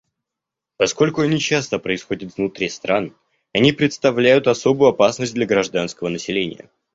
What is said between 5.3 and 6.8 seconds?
для гражданского населения.